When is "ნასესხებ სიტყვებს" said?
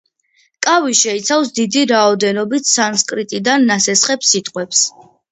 3.73-4.81